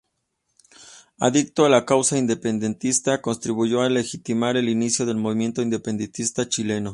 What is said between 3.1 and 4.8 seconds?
contribuyó a legitimar el